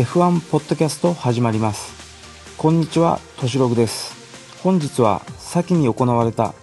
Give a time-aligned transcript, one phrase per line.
[0.00, 1.92] F1 ポッドキャスト始まります。
[2.56, 4.14] こんにちはとしろぐです。
[4.62, 6.54] 本日は先に行われた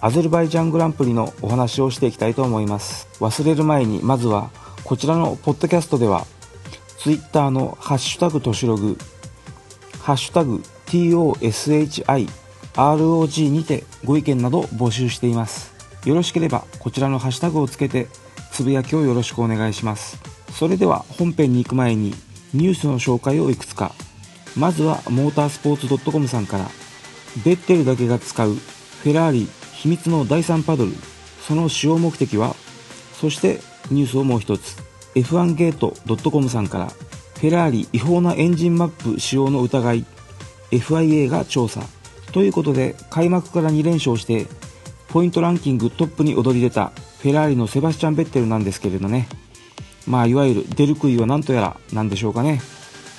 [0.00, 3.08] アゼルバイジャングランプリのお話をしていきたいと思います。
[3.18, 4.50] 忘れる前にまずは
[4.84, 6.24] こちらのポッドキャストでは
[6.98, 8.96] Twitter のハッシュタグとしろぐ
[9.98, 12.28] ハッシュタグ TOSHIROG
[13.48, 15.74] にてご意見など募集しています。
[16.04, 18.06] よろしければこちらのハッシュタグをつけて
[18.52, 20.16] つぶやきをよろしくお願いします。
[20.52, 22.14] それでは本編に行く前に
[22.54, 23.92] ニュースの紹介をいくつか。
[24.56, 26.70] まずはモータースポーツ .com さんから。
[27.44, 30.92] ベッテルだけが使うフェラーリ秘密の第3パドル。
[31.46, 32.54] その使用目的は
[33.12, 34.76] そしてニュースをもう一つ。
[35.16, 35.96] F1 ゲート
[36.30, 36.86] .com さんから。
[36.86, 40.04] フェラーリ違法なエンジンマップ使用の疑い。
[40.70, 41.82] FIA が調査。
[42.32, 44.46] ということで開幕から2連勝して
[45.08, 49.28] ポイントランキングトップに躍り出たフェラーリのセバスチャン・ベッテルなんですけれどね。
[50.06, 52.60] まあいわゆる出る杭は何とやらなんでしょうかね。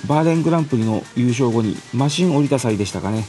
[0.06, 3.24] バーレングランプリの優勝後にマシン降りた際でしたかね。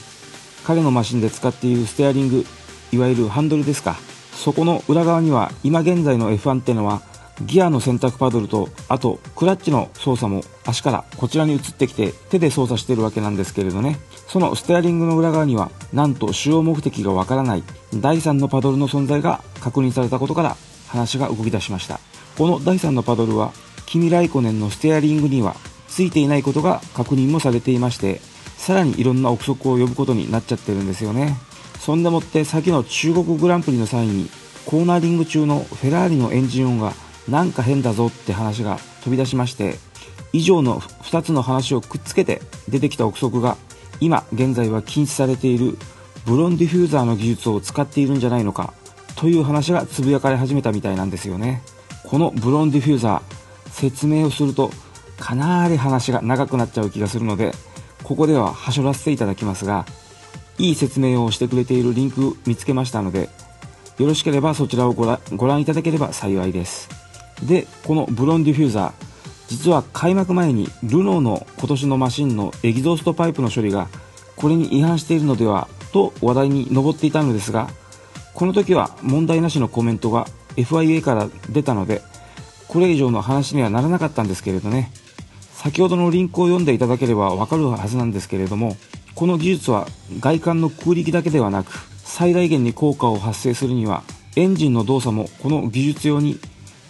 [0.65, 2.45] 彼のマシンで使っているステアリング
[2.91, 3.95] いわゆるハンドルですか。
[4.33, 7.01] そこの裏側には今現在の F1 ってのは
[7.41, 13.99] ギアの選択パドルとあとクラッチの操作も足からこちらに移ってきて手で操作してるわけなんですけれどね。
[14.27, 17.63] そのステアリングの裏側にはなんと使用目的がわからない
[17.95, 21.99] 第3のパドルの存在が確認されたことから話が動き出しました。
[22.37, 23.51] この第3のパドルは
[23.87, 25.55] キミ・ライコネンのステアリングには
[25.87, 28.21] ついていないことが確認もされていまして
[28.57, 31.35] さらにいろんな憶測を呼ぶことになっちゃってるんですよね。
[31.79, 34.29] そんでもって先の中国グランプリの際に
[34.65, 36.93] コーナーリング中のフェラーリのエンジン音が
[37.29, 39.75] なんか変だぞって話が飛び出しまして
[40.33, 43.57] 以上の2つの話をくっつけて出てきた憶測が
[43.99, 45.77] 今現在は禁止されている
[46.25, 48.73] ブロンディフューザーの技術を使っているんじゃないのか
[49.15, 51.63] という話がつぶやかれ始めたみたいなんですよね。
[52.07, 54.71] このブロンディフューザー説明をすると
[55.19, 57.51] かなり話が長くなっちゃう気がするので
[58.03, 59.85] ここでははしょらせていただきますが
[60.57, 63.29] いい説明をしてくれているリンク見つけましたので
[63.97, 66.87] よろしければそちらをご覧いただければ幸いです。
[67.43, 69.07] でこのブロンディフューザー
[69.47, 73.89] 実は開幕前にルノーの今年のマシンのエキゾーストパイプの処理が
[74.35, 77.69] これに違反しているのではと話題に上っていたのですが
[78.33, 80.27] この時は問題なしのコメントが
[80.57, 82.01] FIA から出たので
[82.67, 84.91] これ以上の話にはならなかったんですけれどね。
[85.53, 88.77] 先ほどのリンクを読んでいただければわかるはずなんですけれども
[89.15, 89.87] この技術は
[90.19, 91.71] 外観の空力だけではなく
[92.03, 94.03] 最大限に効果を発生するには
[94.35, 96.39] エンジンの動作もこの技術用に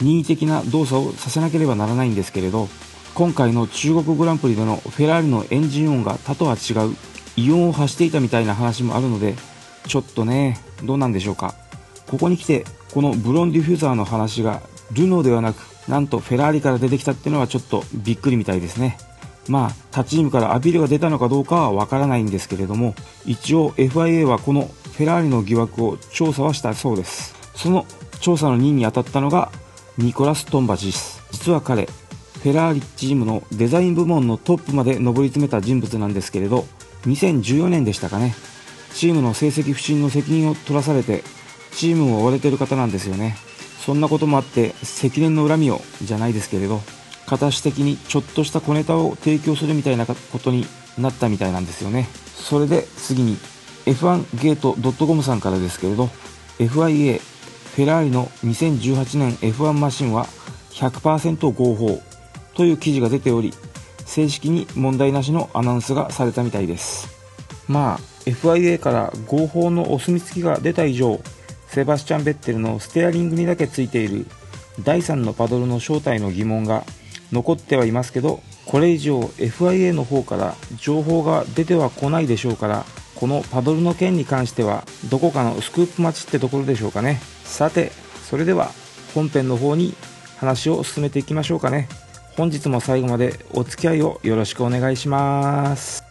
[0.02, 2.68] 任意的な動作をさせなければならないんですけれど
[3.16, 6.96] 今回の中国グランプリでのフェラーリのエンジン音が他とは違う
[7.38, 9.36] 異音を発していたみたいな話もあるので
[9.88, 11.56] ちょっとねどうなんでしょうか。
[12.10, 12.66] ここに来て
[12.98, 14.60] このブロンディフューザーの話が
[14.92, 18.98] ルノーではなくなんとフェラーリから出てきたっていうのはちょっとびっくりみたいですね。
[19.48, 27.36] まあ他チームからアピールが出たのかどうかはわからないんですけれども一応 FIA はこのフェラーリの疑惑を調査はしたそうです。
[27.54, 27.86] その
[28.20, 29.52] 調査の任に当たったのが
[30.00, 31.22] ニコラス・トンバチス。
[31.32, 36.66] 実は彼フェラーリチームのデザイン部門のトップまで上り詰めた人物なんですけれど
[37.06, 38.34] 2014年でしたかね。
[38.96, 41.24] チームの成績不振の責任を取らされて
[41.78, 43.38] チームを追われてる方なんですよね。
[43.80, 46.82] そんなこともあって積年の恨みをじゃないですけれど
[47.26, 50.66] 形的にちょっとした小ネタを提供するみたいなことに
[50.98, 52.10] なったみたいなんですよね。
[52.36, 53.38] それで次に
[53.86, 56.10] F1 ゲート .com さんからですけれど
[56.60, 60.26] FIA フェラーリの2018年 F1 マシンは
[60.72, 62.02] 100%合法
[62.56, 63.54] という記事が出ており
[64.06, 67.08] 正式に問題なしのアナウンスがされたみたいです。
[67.68, 71.22] まあ FIA から合法のお墨付きが出た以上
[71.78, 74.26] セバスチャン・ベッテルのステアリングにだけついている。
[74.84, 76.84] 第3のパドルの正体の疑問が
[77.32, 87.20] 残ってはいますけどこれ以上 FIA の方から情報が出てはこないでしょうからこのパドルの件に関してはどこかのスクープ待ちってところでしょうかね。
[87.44, 87.92] さて
[88.28, 88.72] それでは
[89.14, 89.94] 本編の方に
[90.38, 91.90] 話を進めていきましょうかね。
[92.36, 96.07] 本日も最後までお付き合いをよろしくお願いします。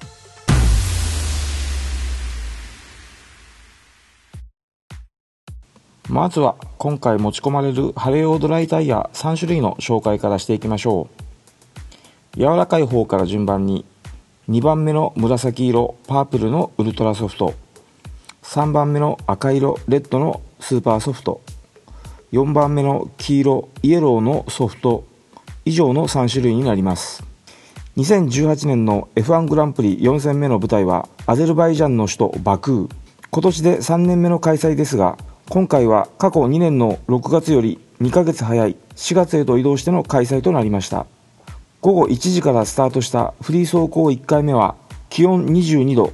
[6.08, 11.08] まずは今回持ち込まれるハレオドライタイヤ3種類の紹介からしていきましょ
[12.36, 12.38] う。
[12.38, 13.84] 柔らかい方から順番に
[14.48, 17.54] 2番目の紫色パープルのウルトラソフト。
[18.42, 21.40] 3番目の赤色レッドのスーパーソフト。
[22.30, 25.04] 4番目の黄色イエローのソフト。
[25.64, 27.24] 以上の3種類になります。
[27.96, 32.94] 2018年の F1 グランプリ4戦目の舞台はアゼルバイジャンの首都バクー。
[33.32, 41.06] 今年で3年目の開催ですが今回は過去2年の6月より2ヶ月早い4月へと移動しての開催となりました
[41.80, 44.74] 午後1時からスタートしたフリー走行1回目は
[45.08, 46.12] 気温22度、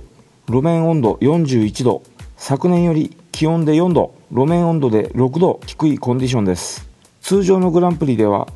[0.48, 2.02] 路面温度41度、
[2.36, 6.86] 昨年より気温で4度、路面温度で6度低いコンディションです。
[7.22, 8.46] 通常のグランプリでは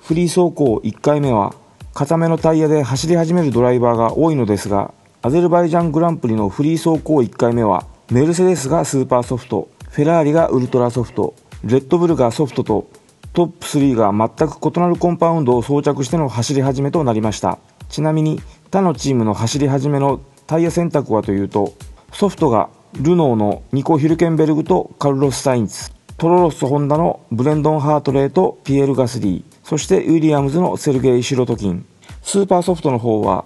[0.00, 1.54] フリー走行1回目は
[1.94, 4.92] 固めのタイヤで走り始めるドライバーが多いのですが、
[5.22, 11.34] アゼルバイジャングランプリのフリー走行1回目はメルセデスがスーパーソフト、フェラーリがウルトラソフト、
[11.64, 12.88] レッドブルがソフトと
[13.32, 17.58] トップ3が全く異なるコンパウンドを装着しての走り始めとなりました。
[17.88, 18.40] ちなみに
[18.70, 21.74] 他のチームの走り始めのタイヤ選択はというと
[22.12, 31.84] ソフトがルノーのニコ・ヒルケンベルグとカルロス・サインツ、トロロッソ・ホンダのブレンドン・ハートレーとピエール・ガスリーそしてウィリアムズのセルゲイ・シロトキン。
[32.22, 33.44] スーパーソフトの方は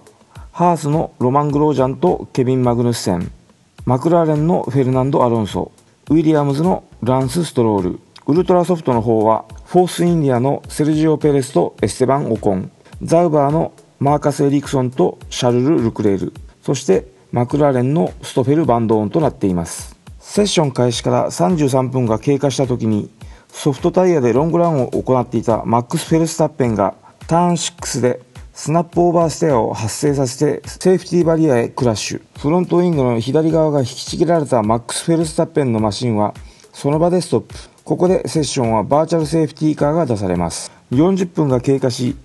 [0.51, 3.31] ハースのロマン・グロージャンとケビン・マグヌッセン。
[3.85, 5.71] マクラーレンのフェルナンド・アロンソ。
[6.11, 12.69] ウィリアムズのランス・ストロール、ウルトラソフトの方は、フォースインディアのセルジオ・ペレスとエステバン・オコン、
[13.01, 13.71] ザウバーの
[14.01, 19.95] マーカス・エリクソンとシャルル・ルクレール、そしてマクラーレンのストフェル・バンドーンとなっています。
[20.19, 23.09] セッション開始から33分が経過した時に、
[23.47, 26.93] ソフトタイヤでロングランを行っていたマックス・フェルスタッペンが
[27.27, 28.19] ターン6で
[28.53, 32.21] スナップオーバーステアを発生させてセーフティーバリアへクラッシュ。
[32.37, 36.33] フロントウィングの左側が引きちぎられたマックス・フェルスタッペンのマシンは
[36.73, 37.55] その場でストップ。
[37.85, 40.69] ここでセッションはバーチャルセーフティーカーが出されます。
[40.91, 42.17] 40分が経過し、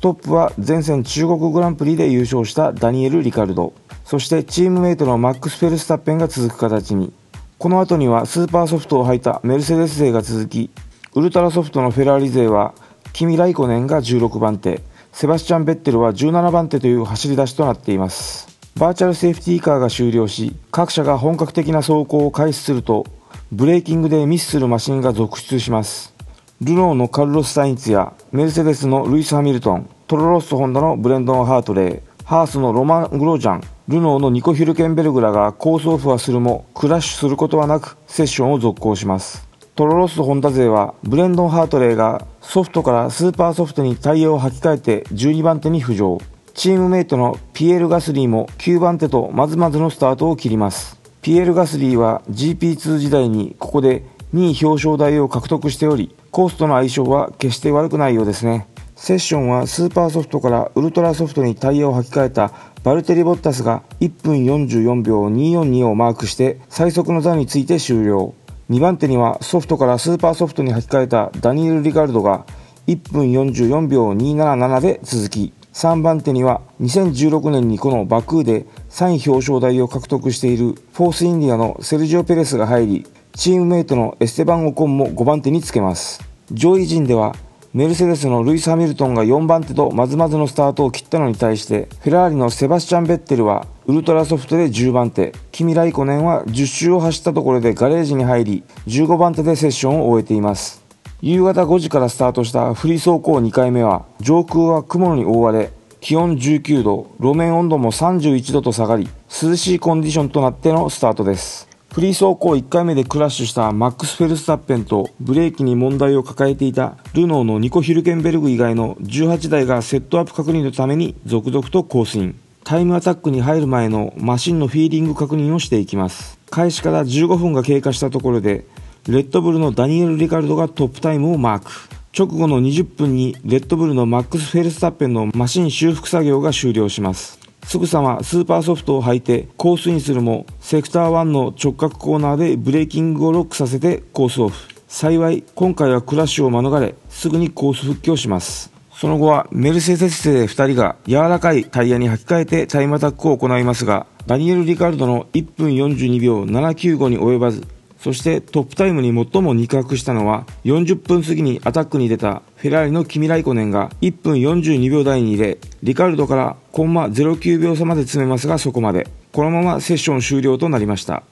[0.00, 3.72] トップは前線中国グランプリで優勝したダニエル・リカルド。
[4.04, 7.12] そしてチームメイトのマックス・フェルスタッペンが続く形に。
[7.56, 10.70] この後にはスーパーソフトを履いたメルセデス勢が続き、
[11.14, 12.74] ウルトラソフトのフェラーリ勢は、
[13.12, 14.82] キミ・ライコネンが16番手、
[15.20, 18.56] セバスチャン・ベッテルは17番手という走り出しとなっています。
[18.76, 23.04] バーチャルセーフティーカーが終了し、各社が本格的な走行を開始すると、
[23.50, 26.14] ブレーキングでミスするマシンが続出します。
[26.60, 39.47] ルノーのカルロス・サインツや、メルセデスのルイス・ハミルトン、トロロッソ・ホンダのブレンドン・ハートレー、ハースのロマン・グロージャン、ルノーのニコ・ヒルケンベルグらがコースオフはするも、クラッシュすることはなく、セッションを続行します。
[39.78, 46.18] トロロッソ・ホンダ勢は、ブレンドン・ハートレーがソフトからスーパーソフトにタイヤを履き替えて12番手に浮上。
[46.52, 50.98] チームメイトのピエール・ガスリーも9番手とまずまずのスタートを切ります。
[51.22, 54.02] ピエール・ガスリーは GP2 時代にここで
[54.34, 58.66] 2位表彰台を獲得しており、コースとの相性は決して悪くないようですね。
[58.96, 62.50] セッションはスーパーソフトからウルトラソフトにタイヤを履き替えた
[62.82, 68.34] バルテリ・ボッタスが1分44秒242をマークして最速の座について終了。
[68.70, 72.44] 2番手にはソフトからスーパーソフトに履き替えたダニエル・リカルドが
[72.86, 86.20] 1分44秒277で続き、3番手には2016年にこのバクーで3位表彰台を獲得しているフォースインディアのセルジオ・ペレスが入り、チームメイトのエステバン・オコンも5番手につけます。
[86.52, 87.34] 上位陣では
[87.74, 95.34] メルセデスのルイス・ハミルトンが4番手とまずまずのスタートを切ったのに対してフェラーリのセバスチャン・ベッテルはウルトラソフトで10番手。
[95.52, 100.82] キミ・ライコネンは10周を走ったところでガレージに入り15番手でセッションを終えています。
[101.20, 109.08] 夕方5時からスタートしたフリー走行2回目は上空は雲に覆われ気温19度路面温度も31度と下がり
[109.42, 111.67] 涼しいコンディションとなってのスタートです。
[111.92, 122.38] フリー走行1回目でクラッシュしたマックス・フェルスタッペンとブレーキに問題を抱えていたルノーのニコ・ヒルケンベルグ以外の18台がセットアップ確認のために続々とコースイン。
[122.62, 126.38] タイムアタックに入る前のマシンのフィーリング確認をしていきます。
[126.50, 128.66] 開始から15分が経過したところで、
[129.08, 131.70] レッドブルのダニエル・リカルドがトップタイムをマーク。
[132.16, 137.47] 直後の20分にレッドブルのマックス・フェルスタッペンのマシン修復作業が終了します。
[137.68, 144.68] すぐさまスーパーソフトを履いてコースインするもセクター1の直角コーナーでブレーキングをロックさせてコースオフ。
[144.88, 148.72] 幸い今回はクラッシュを免れすぐにコース復帰をします。
[148.94, 157.66] その後はメルセデス勢2人が柔らかいタイヤに履き替えてタイムアタックを行いますがダニエル・リカルドの1分42秒795に及ばず
[158.00, 169.08] そしてトップタイムに最も肉薄したのは40分過ぎにアタックに出たフェラーリのキミ・ライコネンが1分42秒台に入れリカルドからコンマ09秒差まで詰めますがそこまで。
[169.32, 171.22] このままセッション終了となりました。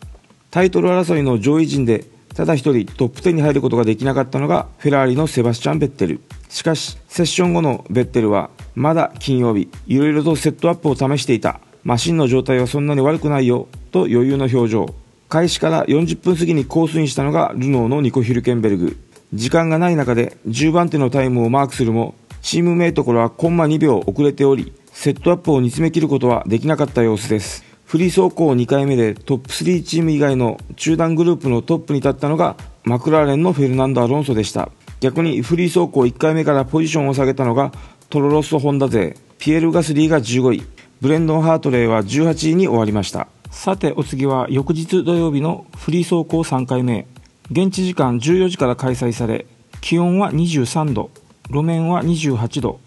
[0.51, 2.05] タイトル争いの上位陣で
[2.35, 6.21] ただ一人トップ10に入ることができなかったのがフェラーリのセバスチャン・ベッテル。
[6.49, 11.61] しかしセッション後のベッテルはまだ金曜日いろいろとセットアップを試していた。
[11.85, 15.06] マシンの状態はそんなに悪くないよと余裕の表情。
[15.29, 18.97] 開始から40分過ぎにコースインしたのがルノーのニコ・ヒルケンベルグ。
[19.35, 27.65] 時間がない中で10番手のタイムをマークするも、チームメイトからはコンマ2秒遅れており、セットアップを煮詰め切ることはできなかった様子です。
[27.85, 34.71] フリー走行2回目でトップ3チーム以外の中団グループのトップに立ったのがマクラーレンのフェルナンド・アロンソでした。
[35.01, 37.73] 逆にフリー走行1回目からポジションを下げたのが
[38.11, 40.63] トロロッソホンダ勢、ピエール・ガスリーが15位、
[41.01, 43.29] ブレンドン・ハートレーは18位に終わりました。
[43.57, 47.07] さてお次は翌日土曜日のフリー走行3回目。
[47.51, 49.47] 現地時間14時から開催され、
[49.81, 51.11] 気温は23度、
[51.49, 52.81] 路面は28度、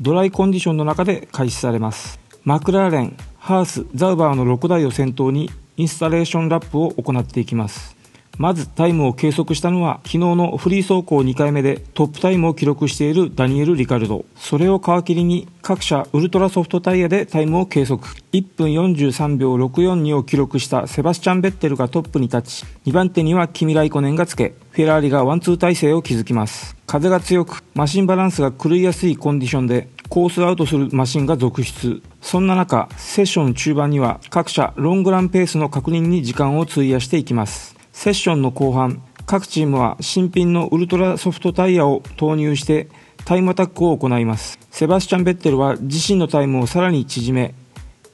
[0.00, 2.18] ドライコンディションの中で開始されます。
[2.44, 7.95] マクラーレン、ハース、ザウバーの6台を先頭にインスタレーションラップを行っていきます。
[8.38, 14.26] まずタイムを計測したのは昨日のフリー走行2回目でトップタイムを記録しているダニエル・リカルド。
[14.36, 18.02] それを皮切りに各社ウルトラソフトタイヤでタイムを計測。
[18.32, 26.76] 1分43秒642を記録したセバスチャン・ベッテルがトップに立ち、2番手にはキミ・ライコネンがつけ、フェラーリがワンツー体制を築きます。
[26.86, 32.02] 風が強く、マシンバランスが狂いやすいコンディションで、コースアウトするマシンが続出。
[32.20, 37.75] そんな中、セッション中盤には各社ロングランペースの確認に時間を費やしていきます。
[37.96, 42.90] セッションの後半、各チームは新品のウルトラソフトタイヤを投入して
[43.24, 44.58] タイムアタックを行います。
[44.70, 47.54] セバスチャン・ベッテルは自身のタイムをさらに縮め、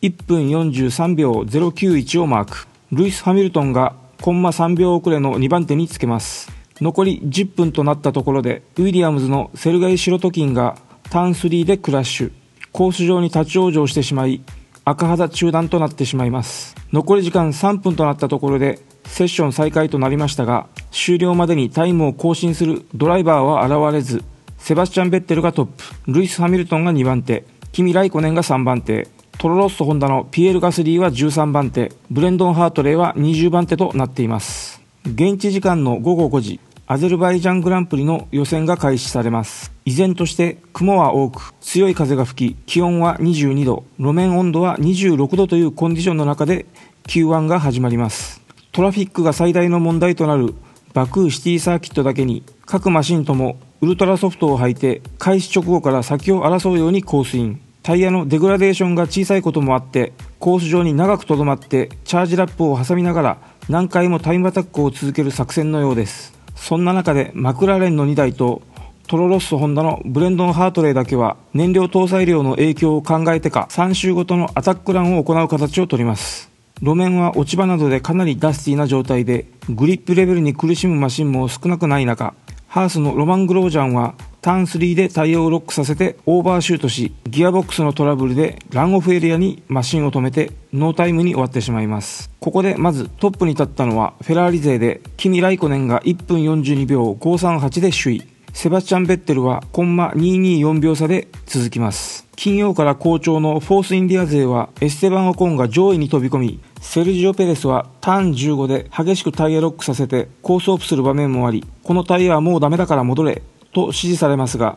[0.00, 2.68] 1分43秒091をマーク。
[2.92, 6.52] ルイス・ハミルトンがコンマ3秒遅れの2番手につけます。
[6.80, 10.78] 残り10分となったところで、ウィリアムズのセルガイ・シロトキンが
[11.10, 12.32] ターン3でクラッシュ。
[12.70, 14.42] コース上に立ち往生してしまい、
[14.84, 16.76] 赤肌中断となってしまいます。
[16.92, 24.24] 残り時間3分となったところで、セッション再開となりましたが、終了までにタイムを更新するドライバーは現れず、
[24.58, 34.80] セバスチャン・ベッテルがトップ、ルイス・ハミルトンが2番手、キミ・ライコネンが3番手、トロロッソ・ホンダのピエール・ガスリーは13番手、ブレンドン・ハートレーは20番手となっています。
[35.04, 39.72] 現地時間の午後5時、アゼルバイジャングランプリの予選が開始されます。
[39.84, 46.66] 依然として雲は多く、強い風が吹き、気温は22度、路面温度は26度というコンディションの中で
[47.04, 48.41] Q1 が始まります。
[48.72, 50.54] トラフィックが最大の問題となる
[50.94, 57.60] バクーシティサーキットだけに各マシンともウルトラソフトを履いて開始直後から先を争うようにコースイン。
[57.82, 63.38] タイヤのデグラデーションが小さいこともあってコース上に長くとどまってチャージラップを挟みながら
[63.68, 66.32] 何回もタイムアタックを続ける作戦のようです。
[66.54, 68.62] そんな中でマクラーレンの2台と
[69.06, 76.51] トロロッソホンダのブレンドン・ハートレーだけは燃料搭載量の影響を考えてか3周ごとのアタックランを行う形をとります。
[76.82, 82.34] 路面は落ち葉などでかなりダスティーな状態で、グリップレベルに苦しむマシンも少なくない中、
[82.66, 92.30] ハースのロマン・グロージャンはターン3でタイヤをロックさせてオーバーシュートし、ギアボックスのトラブルでランオフエリアにマシンを止めてノータイムに終わってしまいます。
[92.40, 98.22] ここでまずトップに立ったのはフェラーリ勢で、キミ・ライコネンが1分42秒538で首位。
[98.52, 102.26] セバスチャン・ベッテルはコンマ224秒差で続きます。
[102.36, 113.40] 金曜から好調のフォースインディア勢はエステバン・オコンが上位に飛び込み、セルジオ・ペレスはターン15で激しくタイヤロックさせてコースオフする場面もあり、このタイヤはもうダメだから戻れ
[113.72, 114.76] と指示されますが、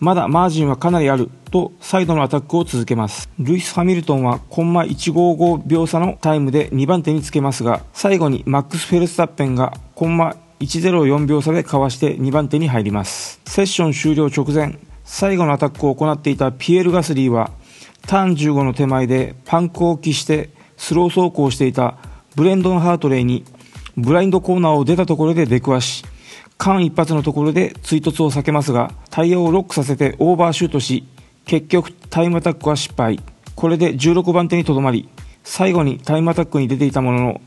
[0.00, 3.28] まだマージンはかなりあるとサイドのアタックを続けます。
[3.38, 13.40] ルイス・ハミルトンはコンマ155秒差のタイムで2番手につけますが、最後にマックス・フェルスタッペンがコンマ104秒差でかわして2番手に入ります。
[13.44, 17.50] セッション終了直前、最後のアタックを行っていたピエール・ガスリーは、
[18.06, 20.50] ターン15の手前でパンクを期して
[20.82, 21.96] スロー走行していた
[22.34, 23.44] ブレンドン・ハートレイに、
[23.96, 26.04] ブラインドコーナーを出たところで出くわし、
[26.58, 31.06] 間一髪のところで追突を避けますが、タイヤをロックさせてオーバーシュートし、
[31.44, 33.20] 結局タイムアタックは失敗。
[33.54, 35.08] これで16番手にとどまり、
[35.44, 37.40] 最後にタイムアタックに出ていたものの、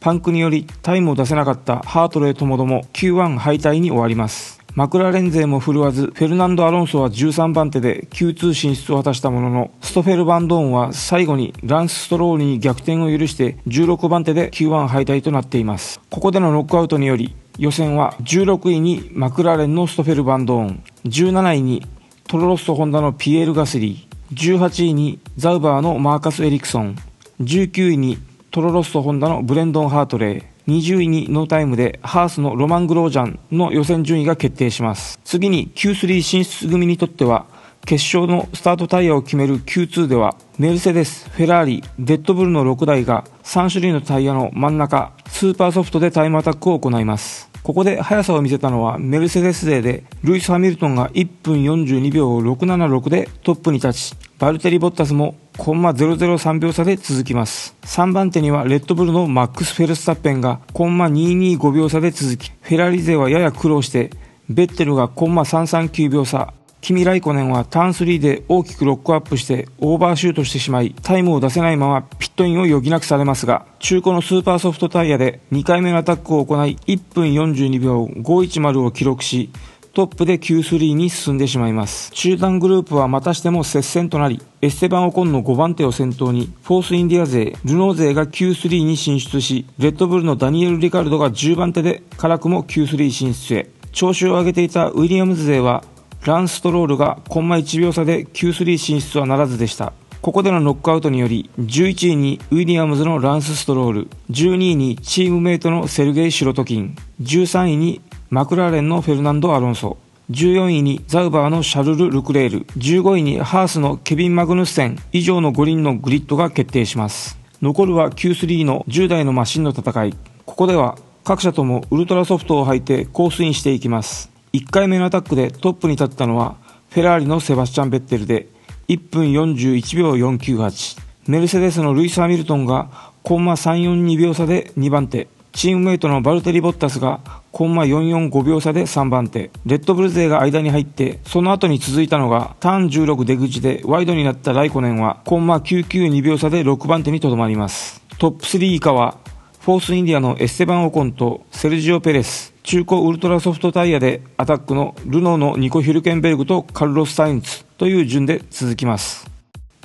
[0.00, 4.59] パンクによりタイムを出せなかったハートレーともども Q1 敗退に終わります。
[4.74, 16.00] マクラーレン勢も振るわず、フェルナンド・アロンソは13番手で Q2 進出を果たしたものの、ストフェル・バンドーンは最後にランス・ストロールに逆転を許して16番手で Q1 敗退となっています。
[16.08, 21.84] ここでのノックアウトにより、予選は16位にマクラーレンのストフェル・バンドーン、17位に
[22.28, 26.96] トロロッソ・ホンダのピエール・ガスリー、18位にザウバーのマーカス・エリクソン、
[27.40, 28.18] 19位に
[28.52, 35.18] トロロッソホンダのブレンドン・ハートレー、20位にノータイムでハースのロマン・グロージャンの予選順位が決定します。
[35.24, 37.46] 次に Q3 進出組にとっては、
[37.86, 47.50] 決勝のスタートタイヤを決める Q2 では、メルセデス、フェラーリ、レッドブルの6台が3種類のタイヤの真ん中、スーパーソフトでタイムアタックを行います。
[47.62, 57.76] ここで速さを見せたのはメルセデス勢で、ルイス・ハミルトンが1分42秒676でトップに立ち、バルテリ・ボッタスもコンマ003秒差で続きます。
[57.82, 64.08] 3番手にはレッドブルのマックス・フェルスタッペンがコンマ225秒差で続き、フェラーリ勢はやや苦労して、
[64.48, 79.50] ベッテルがコンマ339秒差、キミ・ライコネンはターン3で大きくロックアップしてオーバーシュートしてしまい、タイムを出せないままピットインを余儀なくされますが、中古のスーパーソフトタイヤで2回目のアタックを行い、1分42秒510を記録し、
[79.92, 82.12] トップで Q3 に進んでしまいます。
[82.12, 93.70] 中団グループはまたしても接戦となり、エステバン・オコンの5番手を先頭に、フォースインディア勢、ルノー勢が Q3 に進出し、レッドブルのダニエル・リカルドが10番手で、辛くも Q3 進出へ。
[93.90, 95.82] 調子を上げていたウィリアムズ勢は、
[96.24, 99.92] ランス・ストロールがコンマ1秒差で Q3 進出はならずでした。
[100.22, 109.98] ここでのノックアウトにより、11位にウィリアムズのランス・ストロール、12位にチームメイトのセルゲイ・シロトキン、13位にマクラーレンのフェルナンド・アロンソ、
[110.30, 117.36] 14位にザウバーのシャルル・ルクレール、15位にハースのケビン・マグヌッセン、以上の5人のグリッドが決定します。
[117.60, 120.14] 残るは Q3 の10台のマシンの戦い。
[120.46, 124.30] ここでは各車ともウルトラソフトを履いてコースインしていきます。
[124.52, 126.54] 1回目のアタックでトップに立ったのは
[126.90, 128.46] フェラーリのセバスチャン・ベッテルで
[128.86, 131.00] 1分41秒498。
[131.26, 135.26] メルセデスのルイス・ハミルトンがコンマ342秒差で2番手。
[135.52, 137.20] チームメイトのバルテリ・ボッタスが
[137.52, 139.50] コンマ445秒差で3番手。
[139.66, 148.02] レッドブル勢が間に入って、その後に続いたのが、ターン16出口でワイドになったライコネンは、コンマ992秒差で6番手にとどまります。
[148.18, 149.18] トップ3以下は、
[149.60, 159.39] フォースインディアのエステバン・オコンとセルジオ・ペレス、中古ウルトラソフトタイヤでアタックのルノーのニコ・ヒルケンベルグとカルロス・サインツという順で続きます。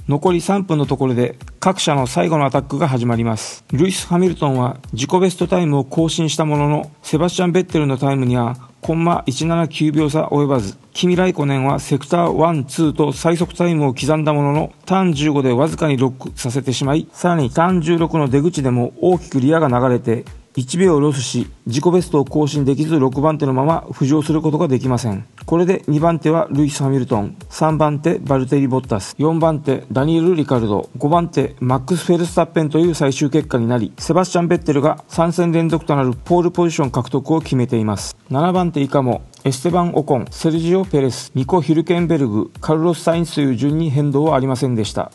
[0.08, 3.66] 残り3分のところで各車の最後のアタックが始まります。
[3.72, 20.24] ルイス・ハミルトンは自己ベストタイムを更新したものの、セバスチャン・ベッテルのタイムにはコンマ179秒差及ばず、キミ・ライコネンはセクター1、2と最速タイムを刻んだものの、ターン15でわずかにロックさせてしまい、さらにターン16の出口でも大きくリアが流れて、
[20.56, 25.26] 1秒ロスし、自己ベストを更新できず6番手のまま浮上することができません。
[25.46, 38.16] これで2番手はルイス・ハミルトン、3番手バルテリ・ボッタス、4番手ダニエル・リカルド、5番手マックス・フェルスタッペンという最終結果になり、セバスチャン・ベッテルが3戦連続となるポールポジション獲得を決めています。
[38.32, 45.12] 7番手以下もエステバン・オコン、セルジオ・ペレス、ニコ・ヒルケンベルグ、カルロス・サインツという順に変動はありませんでした。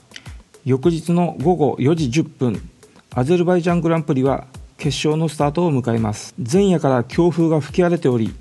[0.67, 2.71] 翌日の午後4時10分、
[3.15, 4.45] アゼルバイジャングランプリは
[4.81, 6.35] 決勝のスタートを迎えます。
[6.39, 8.35] 前夜から強風が吹き荒れており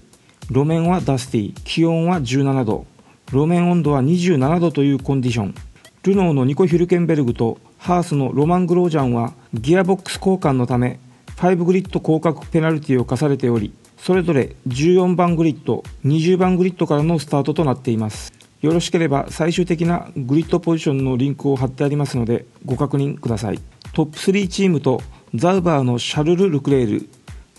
[0.50, 2.86] 路面はダスティ気温は17度
[3.28, 5.56] 路面温度は27度というコンディション。
[6.04, 10.98] ルノーのニコ・ヒュルケンベルグとハースのロマン・グロージャンはギアボックス交換のため
[11.36, 18.32] 5グリッド降格ペナルティを課されておりそれぞれ14番グリッド20番グリッドからのスタートとなっています。
[18.62, 23.60] よろしければ最終的なグリッドポジションのリンクを貼ってありますのでご確認ください。
[23.94, 25.02] トップ3チームと
[25.36, 27.10] ザウバーのシャルル・ルクレール、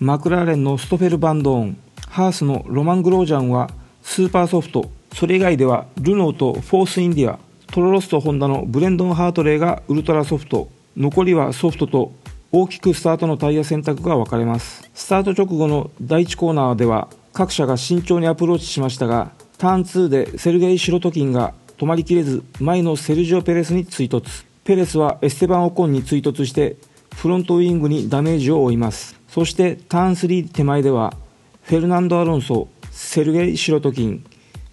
[0.01, 1.79] マクラーレンのストフェル・バンドーン、
[2.09, 3.71] ハースのロマン・グロージャンは
[4.03, 12.13] スーパーソフト、それ以外ではルノーとフォース・インディア、トロロッソ・ホンダのブレンドン・ハートレーがウルトラソフト、残りはソフトと
[12.51, 14.91] 大きくスタートのタイヤ選択が分かれます。
[14.93, 24.45] スタート直後の第1コーナーでは各車が慎重にアプローチしましたが、ターン2でセルゲイ・シロトキンが止まりきれず前のセルジオ・ペレスに追突。
[24.65, 26.77] ペレスはエステバン・オコンに追突して
[27.15, 29.21] フロントウィングにダメージを負います。
[29.31, 31.15] そしてターン3手前では
[31.63, 34.25] フェルナンド・アロンソセルゲイ・シロトキン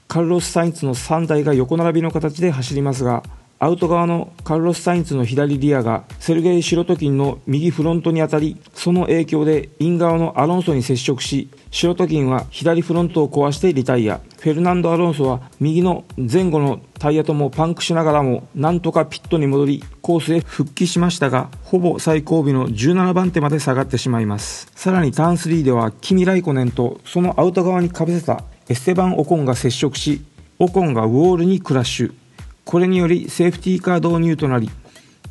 [0.07, 3.21] カルロス・サインツの3台が横並びの形で走りますが
[3.59, 14.19] アウト側のカルロス・サインツの左リアがセルゲイ・シロトキンの右フロントに当たりその影響でイン側のアロンソに接触しシロトキンは左フロントを壊してリタイア。
[14.39, 24.71] フェルナンド・アロンソは右の前後のタイヤともパンクしながらもなんとかピットに戻りコースへ復帰しましたがほぼ最後尾の17番手まで下がってしまいます。
[24.75, 30.21] さらにターン3ではキミ・ライコネンとそのアウト側にかぶせたエステバン・オコンが接触し
[30.59, 32.13] オコンがウォールにクラッシュ。
[32.65, 34.69] これによりセーフティーカー導入となり、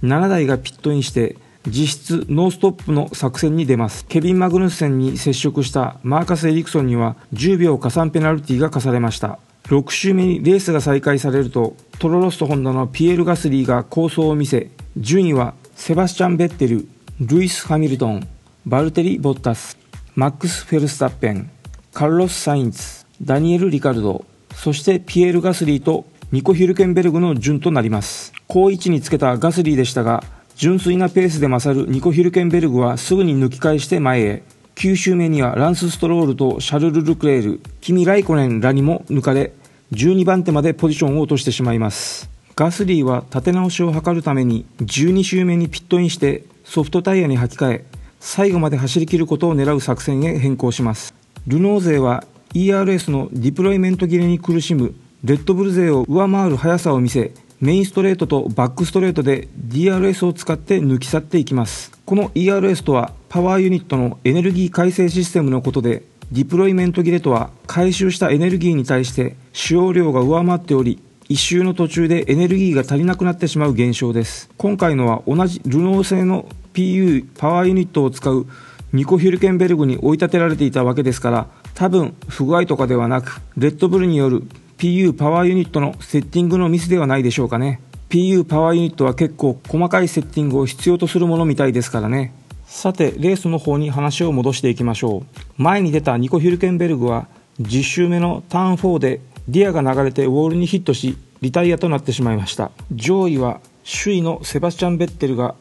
[0.03, 4.07] 7台がピットインして、実質ノーストップの作戦に出ます。
[4.07, 9.38] ケビン・マグヌッセンに接触したマーカス・エリクソンには10秒加算ペナルティが課されました。
[9.64, 16.87] 6周目にレースが再開されると、トロロッソホンダのピエール・ガスリーが好走を見せ、順位はセバスチャン・ベッテル、
[17.20, 18.26] ルイス・ハミルトン、
[18.64, 19.76] バルテリ・ボッタス、
[20.14, 21.50] マックス・フェルスタッペン、
[21.92, 24.24] カルロス・サインツ、ダニエル・リカルド、
[24.55, 28.33] そしてピエール・ガスリーとニコ・ヒルケンベルグの順となります。
[28.46, 30.22] 高位置につけたガスリーでしたが、
[30.57, 34.42] 純粋なペースで勝るニコ・ヒルケンベルグはすぐに抜き返して前へ。
[34.77, 39.53] 9周目にはランス・ストロールとシャルル・ルクレール、キミ・ライコネンらにも抜かれ、
[39.92, 42.31] 12番手までポジションを落としてしまいます。
[42.55, 47.85] ガスリーは立て直しを図るために12周目にピットインしてソフトタイヤに履き替え、
[48.19, 51.14] 最後まで走り切ることを狙う作戦へ変更します。
[51.47, 61.90] ルノー勢は ERS のディプロイメント切れに苦しむレッドブル勢を上回る速さを見せメインストレートとバックストレートで DRS を使って抜き去っていきます。
[62.05, 74.51] この ERS とはパワーユニットのエネルギー改正システムのことでディプロイメント切れとは回収したエネルギーに対して使用量が上回っており一周の途中でエネルギーが足りなくなってしまう現象です。
[74.59, 78.47] 今回のは同じルノー製の PU パワーユニットを使う
[78.92, 84.45] ニコ・ヒュルケンベルグに追い立てられていたわけですから多分不具合とかではなくレッドブルによる
[84.79, 87.81] PU パワーユニットのセッティングのミスではないでしょうかね。
[88.11, 92.35] PU パワーユニットは結構細かいセッティングを必要とするものみたいですからね。
[92.67, 95.62] さてレースの方に話を戻していきましょう。
[95.62, 97.27] 前に出たニコ・ヒュルケンベルグは
[97.62, 102.71] 10周目のターン4でリアが流れてウォールにヒットしリタイアとなってしまいました。
[102.93, 105.55] 上位は首位のセバスチャン・ベッテルが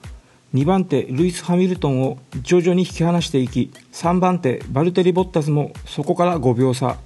[0.53, 6.97] 2番手ルイス・ハミルトンを徐々に引き離していき3番手バルテリ・ボッタスもそこから5秒差。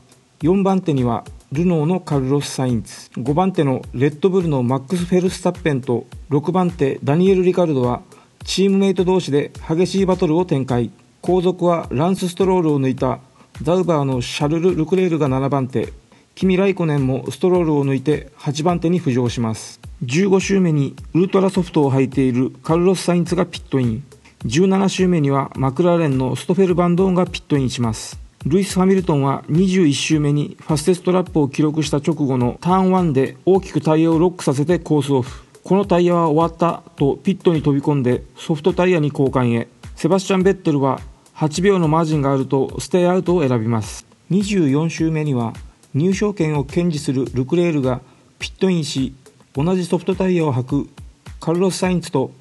[0.42, 8.04] 4番手にはルノーのカルロス・サインツ5番手のレッドブルのマックス・フェルスタッペンと6番手ダニエル・リカルドは
[8.46, 10.92] チームメイト同士で激しいバトルを展開。
[11.22, 13.20] 後続はランス・ストロールを抜いた
[13.64, 15.92] ザウバーのシャルル・ルクレールが7番手。
[16.36, 19.80] キミ・ライコネンもストロールを抜いて8番手に浮上します。
[20.06, 24.04] 15周目にウルトラソフトを履いているカルロス・サインツがピットイン。
[24.46, 28.29] 17周目にはマクラーレンのストフェル・バンドーンがピットインします。
[28.46, 39.68] ルイス・ハミルトンは21周目にファステストラップを記録した直後のターン1で大きくタイヤをロックさせてコースオフこのタイヤは終わったとピットに飛び込んでソフトタイヤに交換へ。
[39.96, 41.02] セバスチャン・ベッテルは
[41.36, 44.06] 8秒のマージンがあるとステイアウトを選びます。
[44.32, 45.54] 24周目には
[45.94, 48.00] 入賞圏を堅持するルクレールが
[48.40, 49.14] ピットインし
[49.54, 50.90] 同じソフトタイヤを履く
[51.42, 52.32] カルロス・サインツと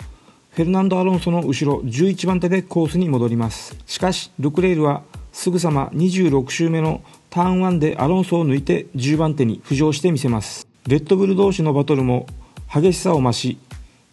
[0.53, 3.77] フェルナンド・アロンソの後ろ11番手でコースに戻ります。
[3.87, 10.67] しかしルクレールはすぐさま26周目のターン1でアロンソを抜いて10番手に浮上してみせます。
[10.87, 12.27] レッドブル同士のバトルも
[12.73, 13.59] 激しさを増し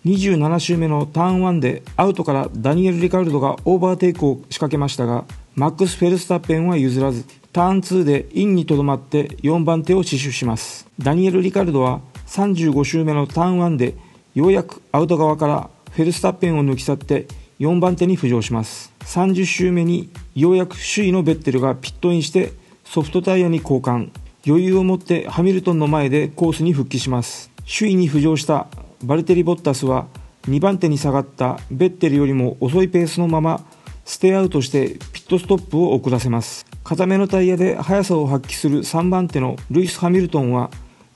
[0.05, 5.25] 27周目のターン1でアウトからダニエル・リカルドがオーバーテイクを仕掛けましたが
[5.55, 10.87] マックス・フェルスタッペンは譲らずターン2でインにとどまって4番手を死守します。
[10.99, 13.95] ダニエル・リカルドは35周目のターン1で
[14.35, 17.27] ようやくアウト側からフェルスタッペンを抜き去って
[17.59, 18.94] 4番手に浮上します。
[19.05, 22.51] 30周目にようやく首位のベッテルがピットインして
[22.83, 24.09] ソフトタイヤに交換。
[24.47, 27.51] 余裕を持ってハミルトンの前でコースに復帰します。
[27.65, 28.67] 首位に浮上した
[29.03, 30.07] バルテリ・ボッタスは
[30.47, 33.65] 2番手に下がったベッテルよりも遅いペースのまま
[34.05, 36.65] ステイアウトしてピットストップを遅らせます。
[36.83, 40.69] 固めのタイヤで速さを発揮する3番手のルイス・ハミルトンは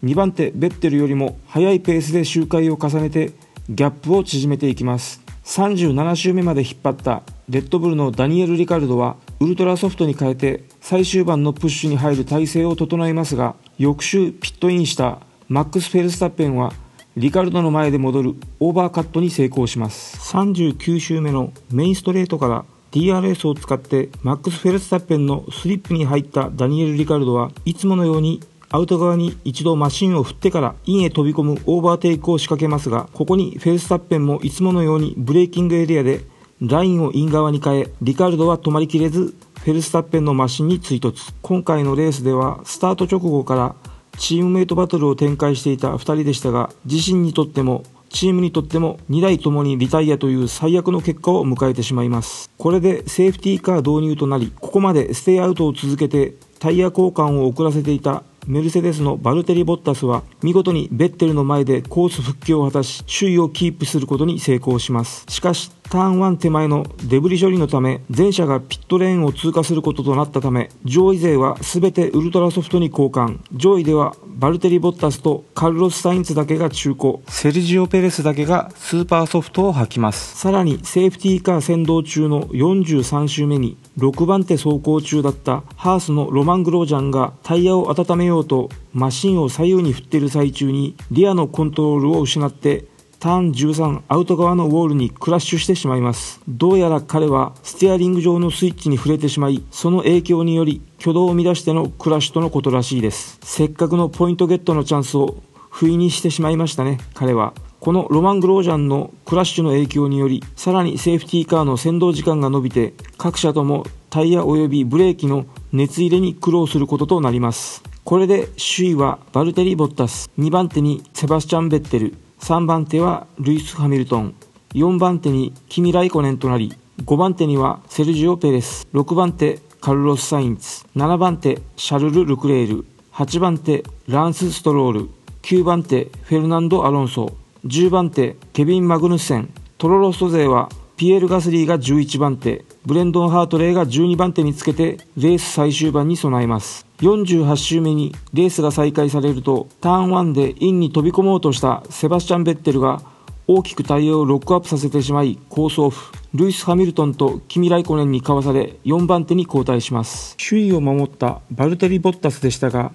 [0.03, 3.33] 2番手ベッテルよりも速いペースで周回を重ねて
[3.69, 5.21] ギャップを縮めていきます。
[5.45, 16.73] 37周目まで引っ張ったレッドブルのダニエル・リカルドはウルトラソフトに変えて最終盤のプッシュに入る体勢を整えますが翌周ピットインしたマックス・フェルスタッペンは
[17.17, 20.15] リカルドの前で戻るオーバーカットに成功します。
[20.31, 36.21] 39周目のメインストレートから DRS を使ってマックス・フェルスタッペンのスリップに入ったダニエル・リカルドはいつものようにアウト側に一度マシンを振ってからインへ飛び込むオーバーテイクを仕掛けますがここにフェルスタッペンもいつものようにブレーキングエリアで
[36.61, 43.75] ラインをイン側に変えリカルドは止まりきれずフェルスタッペンのマシンに追突今回のレースではスタート直後から
[44.17, 52.49] チームメイトバトルを展開していた2人でしたが自身にとってもチームにとっても2台ともにリタイアという最悪の結果を迎えてしまいます。
[52.57, 65.23] これでセーフティーカー導入となり、ここまでステイアウトを続けてタイヤ交換を遅らせていたメルセデスのバルテリ・ボッタスは見事にベッテルの前でコース復帰を果たし首位をキープすることに成功します。
[65.29, 73.37] しかしターン1手前のデブリ処理のため全車がピットレーンを通過することとなったため上位勢は全てウルトラソフトに交換。
[73.53, 77.19] 上位ではバルテリ・ボッタスとカルロス・サインツだけが中古。
[77.27, 80.35] セルジオ・ペレスだけがスーパーソフトを履きます。
[80.39, 92.85] さらにセーフティーカー先導中の43周目に6番手走行中だったハースのロマン・グロージャンがタイヤを温めようとマシンを左右に振っている最中にリアのコントロールを失って
[93.19, 96.39] ターン13アウト側のウォールにクラッシュしてしまいます。
[96.47, 106.97] どうやら彼はステアリング上のスイッチに触れてしまいその影響により挙動を乱してのクラッシュとのことらしいですせっかくのポイントゲットのチャンスを不意にしてしまいましたね。
[107.13, 107.53] 彼は。
[107.79, 117.83] このロマン・グロージャンのクラッシュの影響によりさらにセーフティーカーの先導時間が伸びて各社ともタイヤ及びブレーキの熱入れに苦労することとなります。
[118.09, 124.33] これで首位はバルテリ・ボッタス2番手にセバスチャン・ベッテル3番手はルイス・ハミルトン
[124.73, 126.73] 4番手にキミ・ライコネンとなり
[127.05, 135.09] 5番手にはセルジオ・ペレス6番手カルロス・サインツ7番手シャルル・ルクレール8番手ランス・ストロール
[135.43, 137.31] 9番手フェルナンド・アロンソ
[137.65, 146.85] 10番手ケビン・マグヌッセントロロスト勢はピエール・ガスリーが11番手、ブレンドン・ハートレイが12番手につけてレース最終盤に備えます。
[146.99, 153.01] 48周目にレースが再開されると、ターン1でインに飛び込もうとしたセバスチャン・ベッテルが
[153.47, 156.13] 大きくタイヤをロックアップさせてしまい、コースオフ。
[156.33, 160.37] ルイス・ハミルトンとキミ・ライコネンにかわされ4番手に交代します。
[160.37, 162.91] 首位を守ったバルテリ・ボッタスでしたが、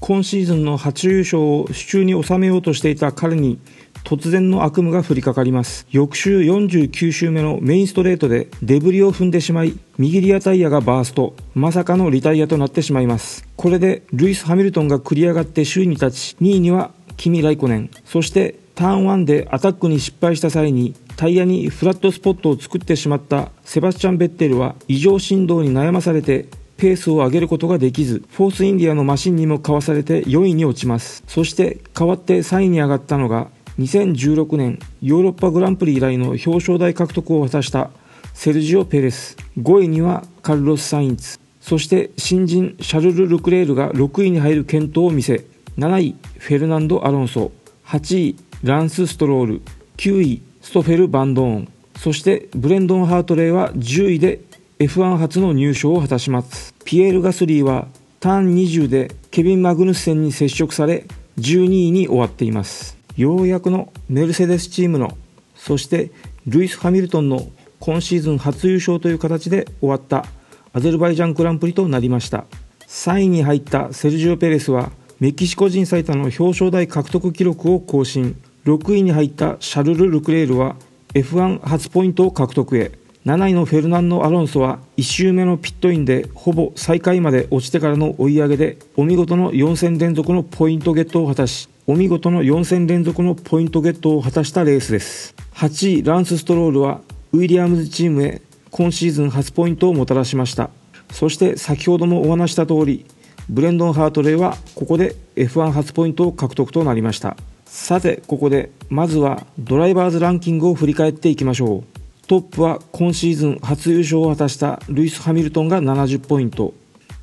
[0.00, 3.58] 今シーズンの初優勝を手中に収めようとしていた彼に
[4.04, 5.86] 突然の悪夢が降りかかります。
[5.90, 11.34] 翌周49周目のメインストレートでデブリを踏んでしまい右リアタイヤがバースト。
[11.54, 13.46] まさかのリタイアとなってしまいます。
[13.56, 17.90] これでルイス・ハミルトンが繰り上がって首位に立ち2位にはキミ・ライコネン。
[18.04, 26.46] そしてターン1でアタックに失敗した際にタイヤにフラットスポットを作ってしまったセバスチャン・ベッテルは異常振動に悩まされて
[26.78, 31.24] ペースを上げることができず、フォースインディアのマシンにもかわされて4位に落ちます。
[31.26, 33.48] そして代わって3位に上がったのが、
[33.80, 37.90] 2016年ヨーロッパグランプリ以来の表彰台獲得を果たした
[38.32, 39.36] セルジオ・ペレス。
[39.58, 41.40] 5位にはカルロス・サインツ。
[41.60, 45.44] そして新人シャルル・ルクレールが6位に入る健闘を見せ、
[45.76, 47.50] 7位フェルナンド・アロンソ、
[47.86, 49.62] 8位ランス・ストロール、
[49.96, 54.40] 9位ストフェル・バンドーン、そしてブレンドン・ハートレイは10位で
[54.78, 56.72] F1 初の入賞を果たします。
[56.84, 57.88] ピエール・ガスリーは
[58.20, 61.04] ターン20でケビン・マグヌッセンに接触され
[61.40, 62.96] 12位に終わっています。
[63.16, 65.18] ようやくのメルセデスチームの
[65.56, 66.12] そして
[66.46, 67.48] ルイス・ハミルトンの
[67.80, 70.26] 今シーズン初優勝という形で終わった
[70.72, 72.44] アゼルバイジャングランプリとなりました。
[72.86, 78.40] 3位に入ったセルジオ・ペレスはメキシコ人最多の表彰台獲得記録を更新。
[78.64, 80.76] 6位に入ったシャルル・ルクレールは
[81.14, 82.92] F1 初ポイントを獲得へ。
[83.26, 95.34] 7位のフェルナンド・アロンソは1周目のピットインでほぼ最下位まで落ちてからの追い上げでお見事の4戦連続のポイントゲットを果たしお見事の4戦連続のポイントゲットを果たしたレースです。
[95.54, 97.00] 8位ランス・ストロールは
[97.32, 100.68] ウィリアムズチームへ今シーズン初ポイントをもたらしました。
[101.10, 103.06] そして先ほどもお話した通り
[103.48, 107.38] ブレンドン・ハートレイはここで F1 初ポイントを獲得となりました。
[107.64, 111.97] さてここでまずはドライバーズランキングを振り返っていきましょう。
[112.28, 116.74] トップは今シーズン初優勝を果たしたルイス・ハミルトンが70ポイント。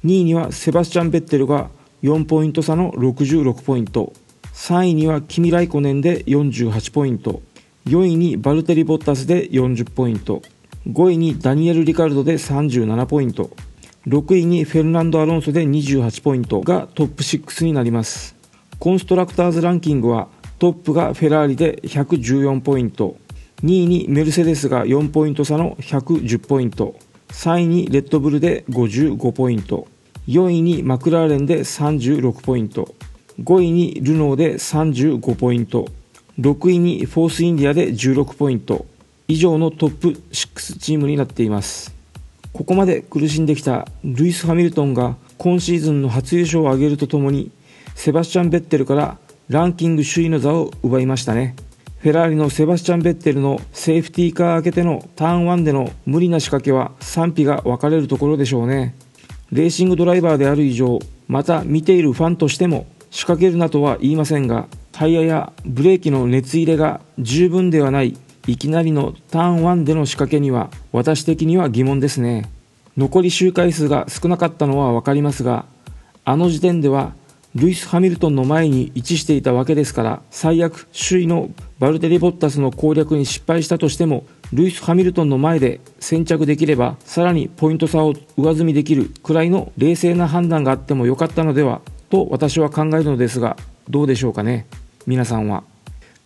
[0.04, 1.70] 2位にはセバスチャン・ベッテルが
[2.02, 4.14] 4ポイント差の66ポイント。
[4.56, 7.44] 3位にはキミ・ライコネンで48ポイント。
[7.86, 10.42] 4位にバルテリ・ボッタスで40ポイント。
[10.90, 13.52] 5位にダニエル・リカルドで37ポイント。
[14.08, 18.36] 6位にフェルナンド・アロンソで28ポイントがトップ6になります。
[18.80, 23.18] コンストラクターズランキングはトップがフェラーリで114ポイント。
[23.64, 26.96] 2位にメルセデスが4ポイント差の110ポイント。
[27.30, 29.88] 3位にレッドブルで55ポイント。
[30.28, 32.94] 4位にマクラーレンで36ポイント。
[33.42, 35.88] 5位にルノーで35ポイント。
[36.40, 38.86] 6位にフォースインディアで16ポイント。
[39.28, 41.96] 以上のトップ6チームになっています。
[42.54, 47.52] ここまで苦しんできたルイス・ハミルトンが今シーズンの初優勝を挙げるとともに
[47.96, 49.18] セバスチャン・ベッテルから
[49.50, 51.56] ランキング首位の座を奪いましたね。
[52.06, 58.94] フェラーリのセバスチャン・ベッテルのセーフティーカー明けてのターン1での無理な仕掛けは賛否が分かれるところでしょうね。
[59.52, 68.16] レーシングドライバーである以上、また見ているファンとしても仕掛けるなとは言いませんが、タイヤやブレーキの熱入れが十分ではない
[68.46, 72.52] いきなりのターン1での仕掛けには私的には疑問ですね。
[72.98, 75.66] 残り周回数が少なかったのは分かりますが、
[76.24, 77.16] あの時点では
[77.56, 93.56] ルイス・ハミルトンの前に位置していたわけですから最悪首位のバルテリ・ボッタスの攻略に失敗したとしてもルイス・ハミルトンの前で先着できればさらにポイント差を上積みできるくらいの冷静な判断があってもよかったのではと私は考えるのですが
[93.90, 94.66] どうでしょうかね。
[95.06, 95.64] 皆さんは。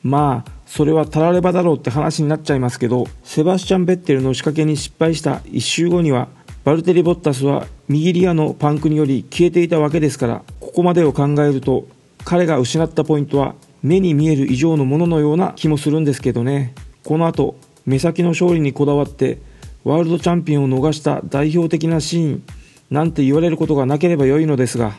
[0.01, 6.29] まあそれはたらればだろうって話になっちゃいますけどセバスチャン・ベッテルの仕掛けに失敗した1周後には
[6.63, 11.87] バルテリ・ボッタスは右リアのパンクにより消えていたわけですからここまでを考えると
[12.25, 16.73] 彼が失ったポイントは目に見える以上のもののような気もするんですけどね。
[17.05, 19.39] この後目先の勝利にこだわって
[19.83, 22.43] ワールドチャンピオンを逃した代表的なシーン
[22.91, 24.93] なんて言われることがなければ良いのですが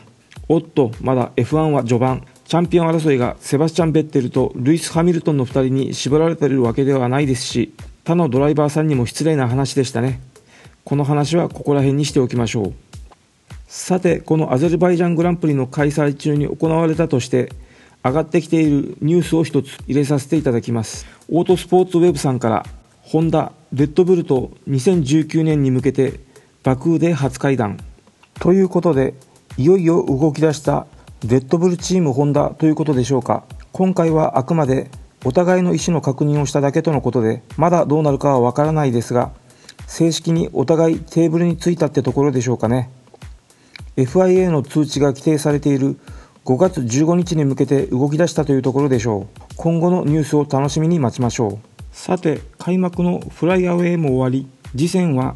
[0.49, 2.25] おっとまだ F1 は序盤。
[2.45, 10.19] チャンピオン争いがセバスチャン・ベッテルとルイス・ハミルトンの2人に絞られているわけではないですし他のドライバーさんにも失礼な話でしたね。
[10.83, 12.73] この話はここら辺にしておきましょう。
[13.67, 17.53] さてこのアゼルバイジャングランプリの開催中に行われたとして
[18.03, 21.05] 上がってきているニュースを一つ入れさせていただきます。
[21.29, 22.65] オートスポーツウェブさんから
[23.01, 26.19] ホンダレッドブルと2019年に向けて
[26.63, 27.79] バクーで初会談。
[28.39, 29.13] ということで
[29.57, 30.87] いよいよ動き出した
[31.27, 33.43] レッドブルチームホンダということでしょうか。
[33.71, 34.89] 今回はあくまで
[35.23, 39.31] お互いの意思の確認をしただけとのことで、まだどうなるかはわからないですが、
[39.87, 42.89] 正式にお互いテーブルに着いたってところでしょうかね。
[43.97, 45.99] FIA の通知が規定されている
[46.45, 49.41] 5月15日に向けて動き出したというところでしょう。
[49.57, 51.71] 今後のニュースを楽しみに待ちましょう。
[51.91, 55.35] さて、開幕のフライアウェイも終わり、次戦は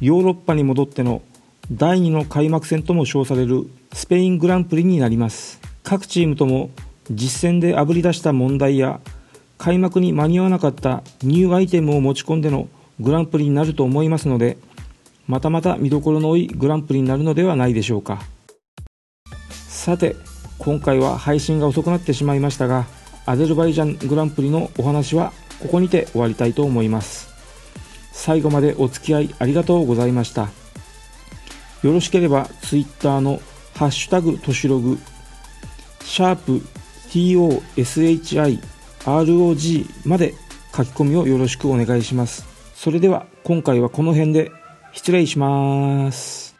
[0.00, 1.22] ヨーロッパに戻っての
[1.72, 5.60] 第2の開幕戦とも称されるスペイングランプリになります。
[5.82, 6.70] 各チームとも
[7.10, 9.00] 実戦であぶり出した問題や
[9.58, 12.68] 開幕に間に合わなかったニューアイテムを持ち込んでの
[13.00, 14.56] グランプリになると思いますので、
[15.26, 18.22] またまた見どころの多いグランプリになるのではないでしょうか。
[19.48, 20.16] さて、
[20.58, 22.86] 今回は配信が遅くなってしまいましたが、
[23.26, 27.28] アゼルバイジャングランプリのお話はここにて終わりたいと思います。
[28.12, 30.50] 最後までお付き合いありがとうございました。
[31.82, 33.40] よろしければ Twitter の
[33.74, 34.98] ハッシュタグとしログ、
[36.04, 36.62] シャープ
[37.10, 38.56] TOSHIROG
[40.08, 40.34] まで
[40.74, 42.53] 書き込みをよろしくお願いします。
[42.84, 44.52] それでは今回はこの辺で
[44.92, 46.53] 失礼します。